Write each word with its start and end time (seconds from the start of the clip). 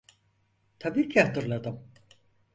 Tabii 0.79 1.09
ki 1.09 1.21
hatırladım. 1.21 1.91